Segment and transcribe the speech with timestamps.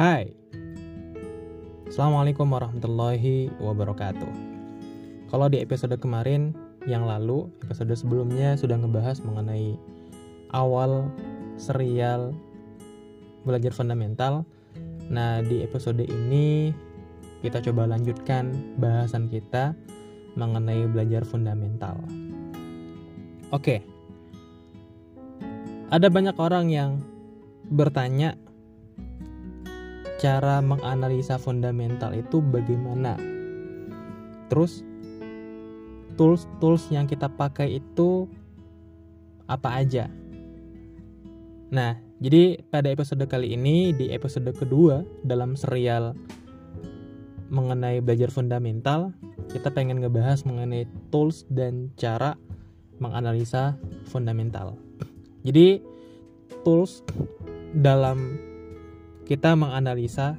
[0.00, 0.32] Hai.
[1.84, 4.32] Assalamualaikum warahmatullahi wabarakatuh.
[5.28, 6.56] Kalau di episode kemarin
[6.88, 9.76] yang lalu Episode sebelumnya sudah ngebahas mengenai
[10.56, 11.04] Awal
[11.60, 12.32] serial
[13.44, 14.48] Belajar fundamental.
[15.12, 16.72] Nah di episode ini
[17.44, 19.76] Kita coba lanjutkan bahasan kita
[20.32, 22.00] Mengenai belajar fundamental.
[23.52, 23.84] Oke.
[25.92, 27.04] Ada banyak orang yang
[27.68, 28.40] bertanya
[30.20, 33.16] cara menganalisa fundamental itu bagaimana.
[34.52, 34.84] Terus
[36.20, 38.28] tools-tools yang kita pakai itu
[39.48, 40.12] apa aja.
[41.72, 46.12] Nah, jadi pada episode kali ini di episode kedua dalam serial
[47.48, 49.16] mengenai belajar fundamental,
[49.48, 52.36] kita pengen ngebahas mengenai tools dan cara
[53.00, 54.76] menganalisa fundamental.
[55.42, 55.80] Jadi
[56.62, 57.00] tools
[57.72, 58.49] dalam
[59.30, 60.34] kita menganalisa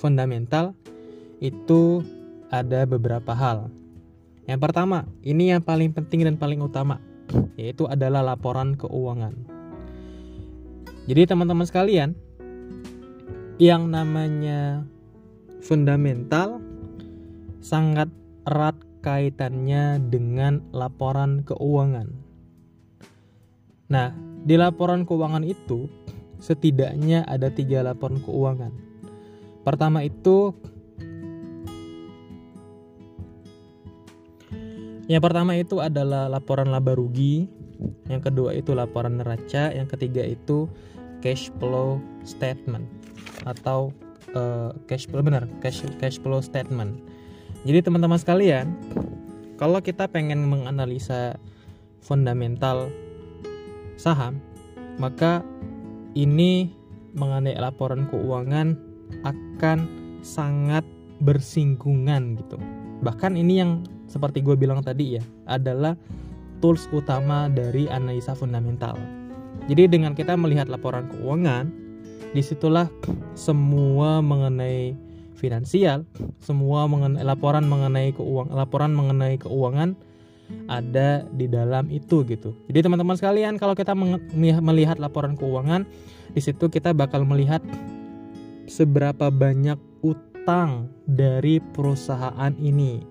[0.00, 0.72] fundamental
[1.44, 2.00] itu
[2.48, 3.68] ada beberapa hal.
[4.48, 7.04] Yang pertama, ini yang paling penting dan paling utama,
[7.60, 9.36] yaitu adalah laporan keuangan.
[11.04, 12.16] Jadi teman-teman sekalian,
[13.60, 14.88] yang namanya
[15.60, 16.64] fundamental
[17.60, 18.08] sangat
[18.48, 22.08] erat kaitannya dengan laporan keuangan.
[23.92, 24.16] Nah,
[24.48, 25.92] di laporan keuangan itu
[26.38, 28.72] setidaknya ada tiga laporan keuangan.
[29.64, 30.52] Pertama itu
[35.04, 37.44] yang pertama itu adalah laporan laba rugi,
[38.08, 40.64] yang kedua itu laporan neraca, yang ketiga itu
[41.20, 42.84] cash flow statement
[43.44, 43.92] atau
[44.32, 47.00] uh, cash flow benar cash cash flow statement.
[47.64, 48.76] Jadi teman-teman sekalian,
[49.56, 51.40] kalau kita pengen menganalisa
[52.04, 52.92] fundamental
[53.96, 54.36] saham,
[55.00, 55.40] maka
[56.14, 56.70] ini
[57.14, 58.74] mengenai laporan keuangan
[59.22, 59.78] akan
[60.24, 60.82] sangat
[61.22, 62.58] bersinggungan gitu.
[63.02, 65.94] Bahkan ini yang seperti gue bilang tadi ya, adalah
[66.58, 68.96] tools utama dari analisa fundamental.
[69.70, 71.70] Jadi dengan kita melihat laporan keuangan,
[72.34, 72.90] di situlah
[73.38, 74.96] semua mengenai
[75.38, 76.02] finansial,
[76.42, 79.94] semua mengenai laporan mengenai keuangan, laporan mengenai keuangan
[80.68, 82.56] ada di dalam itu gitu.
[82.68, 83.92] Jadi teman-teman sekalian kalau kita
[84.64, 85.84] melihat laporan keuangan
[86.32, 87.60] di situ kita bakal melihat
[88.64, 93.04] seberapa banyak utang dari perusahaan ini.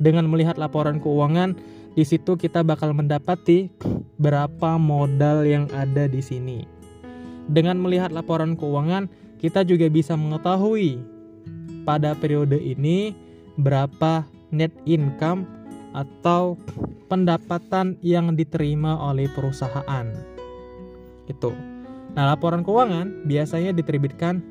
[0.00, 1.54] Dengan melihat laporan keuangan
[1.92, 3.68] di situ kita bakal mendapati
[4.16, 6.64] berapa modal yang ada di sini.
[7.50, 9.10] Dengan melihat laporan keuangan
[9.42, 11.02] kita juga bisa mengetahui
[11.82, 13.12] pada periode ini
[13.58, 14.22] berapa
[14.54, 15.44] net income
[15.90, 16.54] atau
[17.10, 20.06] pendapatan yang diterima oleh perusahaan.
[21.26, 21.54] Itu.
[22.14, 24.42] Nah, laporan keuangan biasanya diterbitkan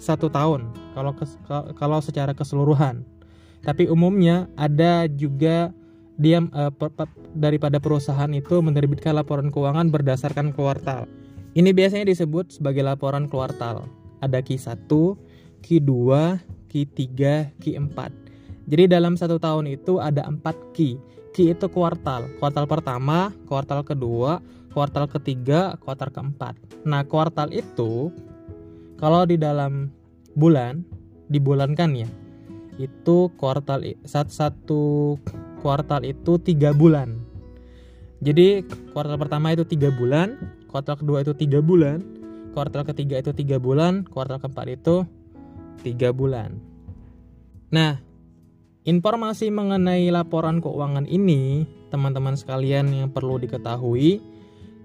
[0.00, 1.12] satu tahun kalau
[1.76, 3.04] kalau secara keseluruhan.
[3.60, 5.70] Tapi umumnya ada juga
[6.16, 11.04] dia uh, per, per, daripada perusahaan itu menerbitkan laporan keuangan berdasarkan kuartal.
[11.52, 13.88] Ini biasanya disebut sebagai laporan kuartal.
[14.20, 14.88] Ada Q1,
[15.64, 15.92] Q2,
[16.68, 17.08] Q3,
[17.56, 18.19] Q4.
[18.70, 20.94] Jadi dalam satu tahun itu ada empat key.
[21.34, 22.30] Key itu kuartal.
[22.38, 24.38] Kuartal pertama, kuartal kedua,
[24.70, 26.54] kuartal ketiga, kuartal keempat.
[26.86, 28.14] Nah kuartal itu
[28.94, 29.90] kalau di dalam
[30.38, 30.86] bulan
[31.26, 32.08] dibulankan ya
[32.78, 34.84] itu kuartal satu, satu
[35.60, 37.20] kuartal itu tiga bulan.
[38.22, 40.36] Jadi kuartal pertama itu tiga bulan,
[40.70, 42.00] kuartal kedua itu tiga bulan,
[42.52, 45.04] kuartal ketiga itu tiga bulan, kuartal keempat itu
[45.80, 46.60] tiga bulan.
[47.72, 48.00] Nah,
[48.88, 54.24] Informasi mengenai laporan keuangan ini, teman-teman sekalian yang perlu diketahui,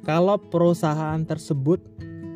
[0.04, 1.80] kalau perusahaan tersebut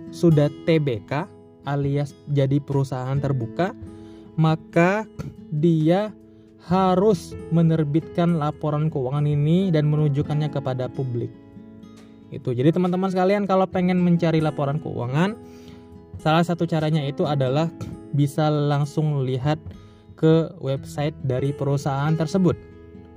[0.07, 1.27] sudah TBK
[1.67, 3.75] alias jadi perusahaan terbuka,
[4.39, 5.03] maka
[5.51, 6.15] dia
[6.63, 11.27] harus menerbitkan laporan keuangan ini dan menunjukkannya kepada publik.
[12.31, 12.55] Itu.
[12.55, 15.35] Jadi teman-teman sekalian kalau pengen mencari laporan keuangan,
[16.23, 17.67] salah satu caranya itu adalah
[18.15, 19.59] bisa langsung lihat
[20.19, 22.59] ke website dari perusahaan tersebut.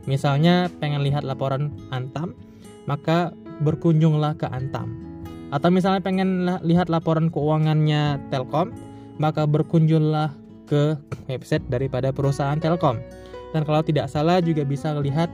[0.06, 2.38] Misalnya pengen lihat laporan Antam,
[2.86, 4.94] maka berkunjunglah ke Antam.
[5.50, 8.70] Atau misalnya pengen lihat laporan keuangannya Telkom,
[9.18, 10.32] maka berkunjunglah
[10.70, 10.96] ke
[11.28, 13.02] website daripada perusahaan Telkom.
[13.52, 15.28] Dan kalau tidak salah juga bisa lihat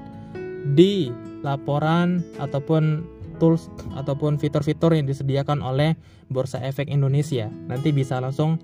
[0.75, 1.13] di
[1.47, 3.07] laporan ataupun
[3.39, 5.95] tools ataupun fitur-fitur yang disediakan oleh
[6.27, 7.47] Bursa Efek Indonesia.
[7.71, 8.59] Nanti bisa langsung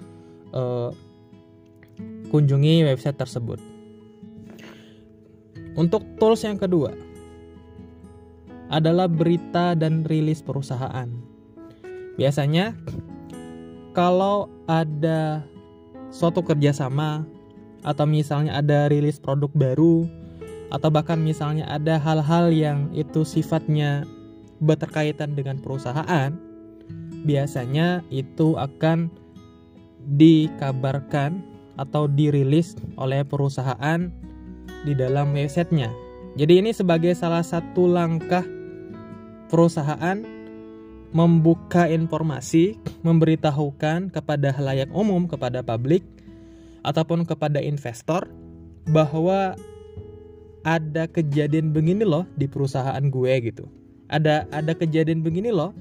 [0.50, 0.90] uh,
[2.34, 3.62] kunjungi website tersebut.
[5.78, 6.90] Untuk tools yang kedua
[8.66, 11.06] adalah berita dan rilis perusahaan.
[12.18, 12.74] Biasanya
[13.94, 15.46] kalau ada
[16.10, 17.22] suatu kerjasama
[17.86, 20.10] atau misalnya ada rilis produk baru
[20.74, 24.02] atau bahkan misalnya ada hal-hal yang itu sifatnya
[24.58, 26.34] berkaitan dengan perusahaan,
[27.22, 29.06] biasanya itu akan
[30.18, 34.10] dikabarkan atau dirilis oleh perusahaan
[34.84, 35.90] di dalam websitenya.
[36.34, 38.42] Jadi ini sebagai salah satu langkah
[39.48, 40.18] perusahaan
[41.14, 42.74] membuka informasi,
[43.06, 46.02] memberitahukan kepada halayak umum, kepada publik,
[46.82, 48.26] ataupun kepada investor
[48.90, 49.54] bahwa
[50.66, 53.64] ada kejadian begini loh di perusahaan gue gitu.
[54.10, 55.72] Ada ada kejadian begini loh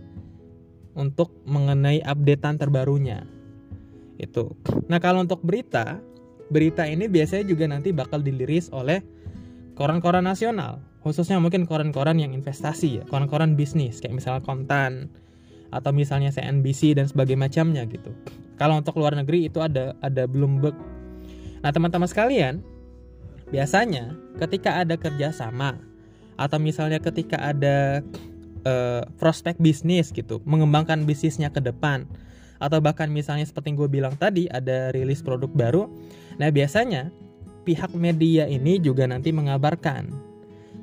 [0.93, 3.25] untuk mengenai updatean terbarunya.
[4.23, 4.55] Itu.
[4.87, 5.99] Nah, kalau untuk berita,
[6.47, 9.03] berita ini biasanya juga nanti bakal diliris oleh
[9.75, 15.11] koran-koran nasional, khususnya mungkin koran-koran yang investasi ya, koran-koran bisnis kayak misalnya Kontan
[15.73, 18.13] atau misalnya CNBC dan sebagainya macamnya gitu.
[18.61, 20.77] Kalau untuk luar negeri itu ada ada Bloomberg.
[21.65, 22.61] Nah, teman-teman sekalian,
[23.49, 25.81] biasanya ketika ada kerjasama
[26.37, 28.05] atau misalnya ketika ada
[28.67, 32.05] uh, prospek bisnis gitu, mengembangkan bisnisnya ke depan,
[32.63, 35.91] atau bahkan misalnya seperti gue bilang tadi ada rilis produk baru.
[36.39, 37.11] Nah biasanya
[37.67, 40.07] pihak media ini juga nanti mengabarkan.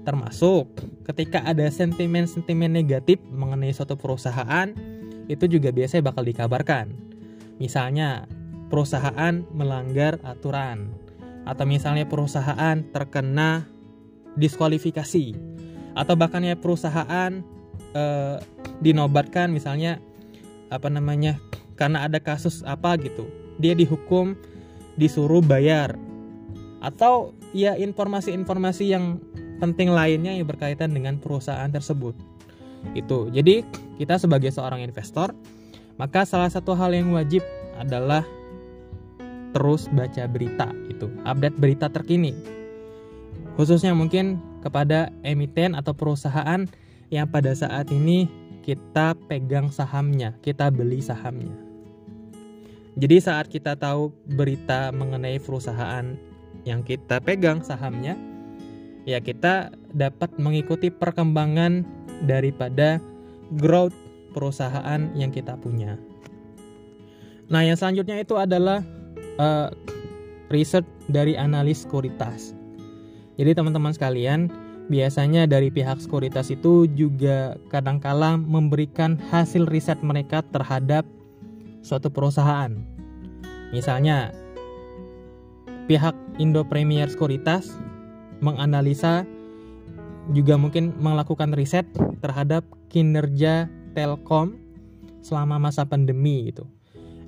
[0.04, 0.68] Termasuk
[1.08, 4.68] ketika ada sentimen-sentimen negatif mengenai suatu perusahaan
[5.32, 6.92] itu juga biasanya bakal dikabarkan.
[7.56, 8.28] Misalnya
[8.68, 10.92] perusahaan melanggar aturan.
[11.48, 13.64] Atau misalnya perusahaan terkena
[14.36, 15.32] diskualifikasi.
[15.96, 17.40] Atau bahkan ya perusahaan
[17.96, 18.36] eh,
[18.84, 20.00] dinobatkan misalnya
[20.70, 21.36] apa namanya
[21.80, 23.24] karena ada kasus apa gitu.
[23.56, 24.36] Dia dihukum
[25.00, 25.96] disuruh bayar.
[26.84, 29.16] Atau ya informasi-informasi yang
[29.64, 32.12] penting lainnya yang berkaitan dengan perusahaan tersebut.
[32.92, 33.32] Itu.
[33.32, 33.64] Jadi
[33.96, 35.32] kita sebagai seorang investor
[35.96, 37.44] maka salah satu hal yang wajib
[37.76, 38.24] adalah
[39.52, 42.32] terus baca berita itu update berita terkini.
[43.56, 46.64] Khususnya mungkin kepada emiten atau perusahaan
[47.12, 48.28] yang pada saat ini
[48.64, 51.69] kita pegang sahamnya, kita beli sahamnya.
[53.00, 56.04] Jadi saat kita tahu berita mengenai perusahaan
[56.68, 58.12] yang kita pegang sahamnya,
[59.08, 61.80] ya kita dapat mengikuti perkembangan
[62.28, 63.00] daripada
[63.56, 63.96] growth
[64.36, 65.96] perusahaan yang kita punya.
[67.48, 68.84] Nah, yang selanjutnya itu adalah
[69.40, 69.72] uh,
[70.52, 72.52] riset dari analis sekuritas.
[73.40, 74.52] Jadi teman-teman sekalian,
[74.92, 81.08] biasanya dari pihak sekuritas itu juga kadangkala memberikan hasil riset mereka terhadap
[81.80, 82.72] suatu perusahaan.
[83.70, 84.34] Misalnya,
[85.90, 87.74] pihak Indo Premier Sekuritas
[88.40, 89.26] menganalisa
[90.30, 91.86] juga mungkin melakukan riset
[92.22, 92.62] terhadap
[92.92, 93.66] kinerja
[93.96, 94.54] Telkom
[95.20, 96.64] selama masa pandemi gitu.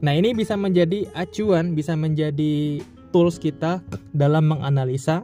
[0.02, 2.82] Nah, ini bisa menjadi acuan, bisa menjadi
[3.14, 5.22] tools kita dalam menganalisa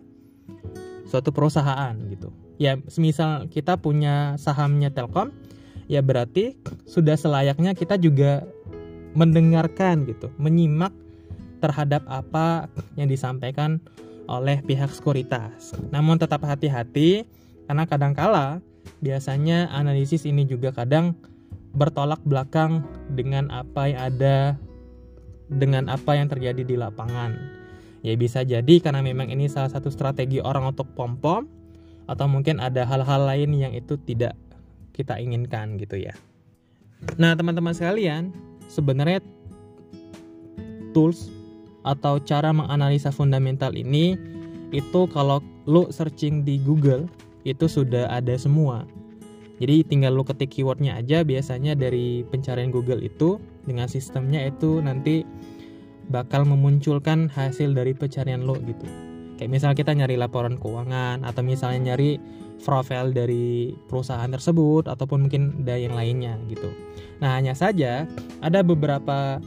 [1.09, 2.31] suatu perusahaan gitu.
[2.59, 5.31] Ya, semisal kita punya sahamnya Telkom,
[5.87, 8.45] ya berarti sudah selayaknya kita juga
[9.17, 10.93] mendengarkan gitu, menyimak
[11.59, 13.83] terhadap apa yang disampaikan
[14.29, 15.75] oleh pihak sekuritas.
[15.89, 17.25] Namun tetap hati-hati
[17.67, 18.61] karena kadangkala
[19.01, 21.17] biasanya analisis ini juga kadang
[21.73, 24.37] bertolak belakang dengan apa yang ada
[25.49, 27.37] dengan apa yang terjadi di lapangan.
[28.05, 31.49] Ya bisa jadi karena memang ini salah satu strategi orang untuk pom-pom
[32.09, 34.37] atau mungkin ada hal-hal lain yang itu tidak
[34.97, 36.15] kita inginkan gitu ya.
[37.15, 38.35] Nah, teman-teman sekalian,
[38.69, 39.25] sebenarnya
[40.93, 41.33] tools
[41.83, 44.15] atau cara menganalisa fundamental ini
[44.71, 47.09] itu kalau lu searching di Google
[47.49, 48.85] itu sudah ada semua.
[49.59, 55.27] Jadi tinggal lu ketik keywordnya aja biasanya dari pencarian Google itu dengan sistemnya itu nanti
[56.09, 59.08] bakal memunculkan hasil dari pencarian lo gitu.
[59.39, 62.19] Kayak misalnya kita nyari laporan keuangan atau misalnya nyari
[62.59, 66.69] profil dari perusahaan tersebut ataupun mungkin ada yang lainnya gitu.
[67.23, 68.05] Nah, hanya saja
[68.43, 69.39] ada beberapa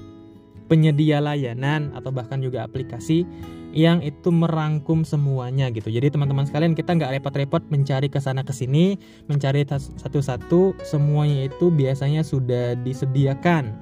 [0.72, 3.28] penyedia layanan atau bahkan juga aplikasi
[3.76, 5.92] yang itu merangkum semuanya gitu.
[5.92, 8.96] Jadi teman-teman sekalian kita nggak repot-repot mencari ke sana ke sini,
[9.28, 13.76] mencari satu-satu, semuanya itu biasanya sudah disediakan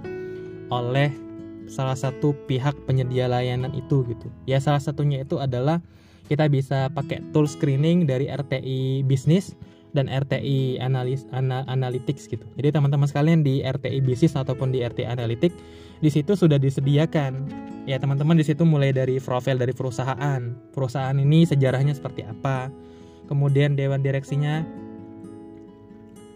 [0.69, 1.28] oleh
[1.69, 4.27] salah satu pihak penyedia layanan itu gitu.
[4.49, 5.79] Ya salah satunya itu adalah
[6.27, 9.53] kita bisa pakai tool screening dari RTI bisnis
[9.93, 12.45] dan RTI analis ana, analytics gitu.
[12.57, 15.57] Jadi teman-teman sekalian di RTI bisnis ataupun di RTI analytics
[16.01, 17.49] di situ sudah disediakan.
[17.89, 20.53] Ya teman-teman di situ mulai dari profil dari perusahaan.
[20.73, 22.69] Perusahaan ini sejarahnya seperti apa.
[23.25, 24.61] Kemudian dewan direksinya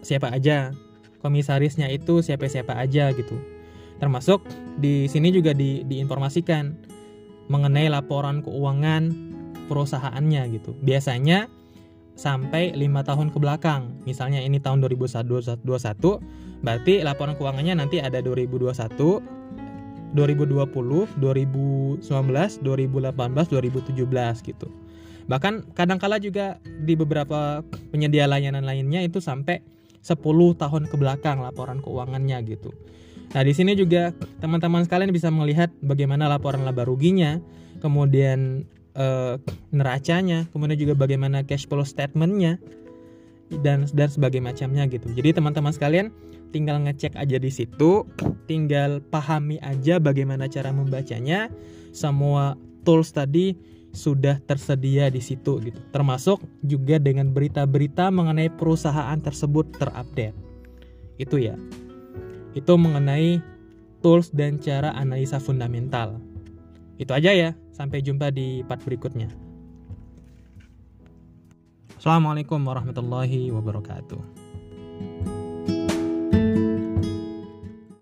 [0.02, 0.74] siapa aja.
[1.22, 3.53] Komisarisnya itu siapa-siapa aja gitu.
[4.02, 4.42] Termasuk
[4.78, 6.74] di sini juga di, diinformasikan
[7.48, 9.12] mengenai laporan keuangan
[9.68, 10.74] perusahaannya gitu.
[10.82, 11.48] Biasanya
[12.14, 13.90] sampai lima tahun ke belakang.
[14.06, 15.64] Misalnya ini tahun 2021,
[16.62, 18.74] berarti laporan keuangannya nanti ada 2021,
[20.14, 22.00] 2020, 2019,
[22.62, 24.68] 2018, 2017 gitu.
[25.24, 29.64] Bahkan kadangkala juga di beberapa penyedia layanan lainnya itu sampai
[30.04, 30.20] 10
[30.60, 32.70] tahun ke belakang laporan keuangannya gitu.
[33.34, 37.42] Nah, di sini juga teman-teman sekalian bisa melihat bagaimana laporan laba ruginya,
[37.82, 38.62] kemudian
[38.94, 39.34] eh,
[39.74, 42.62] neracanya, kemudian juga bagaimana cash flow statementnya
[43.50, 45.10] dan dan sebagai macamnya gitu.
[45.10, 46.14] Jadi teman-teman sekalian
[46.54, 48.06] tinggal ngecek aja di situ,
[48.46, 51.50] tinggal pahami aja bagaimana cara membacanya.
[51.90, 52.54] Semua
[52.86, 53.58] tools tadi
[53.94, 55.78] sudah tersedia di situ gitu.
[55.90, 60.34] Termasuk juga dengan berita-berita mengenai perusahaan tersebut terupdate.
[61.18, 61.54] Itu ya.
[62.54, 63.42] Itu mengenai
[64.00, 66.22] tools dan cara analisa fundamental.
[66.96, 67.50] Itu aja ya.
[67.74, 69.26] Sampai jumpa di part berikutnya.
[71.98, 75.33] Assalamualaikum warahmatullahi wabarakatuh.